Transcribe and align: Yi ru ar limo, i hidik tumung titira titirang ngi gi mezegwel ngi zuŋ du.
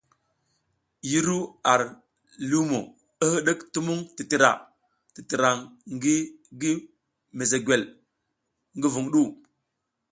Yi 1.09 1.19
ru 1.27 1.37
ar 1.73 1.81
limo, 2.49 2.79
i 3.23 3.25
hidik 3.33 3.59
tumung 3.73 4.01
titira 4.15 4.51
titirang 5.13 5.61
ngi 5.95 6.15
gi 6.59 6.71
mezegwel 7.37 7.83
ngi 8.77 8.87
zuŋ 8.93 9.07
du. 9.13 9.23